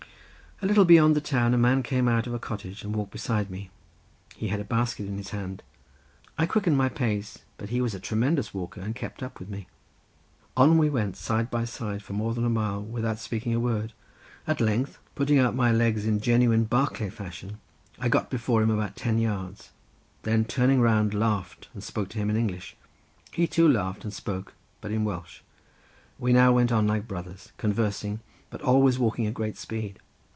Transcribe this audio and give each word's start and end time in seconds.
A 0.63 0.67
little 0.67 0.83
way 0.83 0.89
beyond 0.89 1.15
the 1.15 1.21
town 1.21 1.55
a 1.55 1.57
man 1.57 1.81
came 1.81 2.07
out 2.07 2.27
of 2.27 2.35
a 2.35 2.37
cottage 2.39 2.83
and 2.83 2.95
walked 2.95 3.09
beside 3.11 3.49
me. 3.49 3.71
He 4.35 4.49
had 4.49 4.59
a 4.59 4.63
basket 4.63 5.07
in 5.07 5.17
his 5.17 5.31
hand. 5.31 5.63
I 6.37 6.45
quickened 6.45 6.77
my 6.77 6.87
pace; 6.87 7.39
but 7.57 7.69
he 7.69 7.81
was 7.81 7.95
a 7.95 7.99
tremendous 7.99 8.53
walker, 8.53 8.79
and 8.79 8.93
kept 8.93 9.23
up 9.23 9.39
with 9.39 9.49
me. 9.49 9.65
On 10.55 10.77
we 10.77 10.87
went 10.87 11.17
side 11.17 11.49
by 11.49 11.65
side 11.65 12.03
for 12.03 12.13
more 12.13 12.35
than 12.35 12.45
a 12.45 12.49
mile 12.51 12.79
without 12.79 13.17
speaking 13.17 13.55
a 13.55 13.59
word. 13.59 13.93
At 14.45 14.61
length, 14.61 14.99
putting 15.15 15.39
out 15.39 15.55
my 15.55 15.71
legs 15.71 16.05
in 16.05 16.19
genuine 16.19 16.65
Barclay 16.65 17.09
fashion, 17.09 17.57
I 17.97 18.07
got 18.07 18.29
before 18.29 18.61
him 18.61 18.69
about 18.69 18.95
ten 18.95 19.17
yards, 19.17 19.71
then 20.21 20.45
turning 20.45 20.79
round 20.79 21.15
laughed 21.15 21.69
and 21.73 21.83
spoke 21.83 22.09
to 22.09 22.19
him 22.19 22.29
in 22.29 22.37
English. 22.37 22.75
He 23.31 23.47
too 23.47 23.67
laughed 23.67 24.03
and 24.03 24.13
spoke, 24.13 24.53
but 24.79 24.91
in 24.91 25.05
Welsh. 25.05 25.39
We 26.19 26.33
now 26.33 26.53
went 26.53 26.71
on 26.71 26.85
like 26.85 27.07
brothers, 27.07 27.51
conversing, 27.57 28.19
but 28.51 28.61
always 28.61 28.99
walking 28.99 29.25
at 29.25 29.33
great 29.33 29.57
speed. 29.57 29.97